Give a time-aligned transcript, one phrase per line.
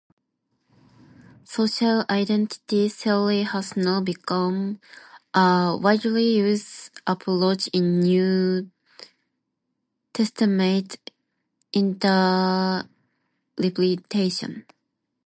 [1.43, 4.79] Social identity theory has now become
[5.35, 8.71] a widely used approach in New
[10.11, 10.97] Testament
[11.71, 12.87] interpretation.